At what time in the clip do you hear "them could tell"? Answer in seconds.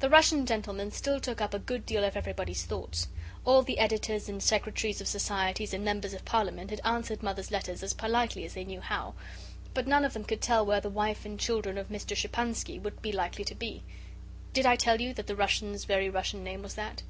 10.12-10.66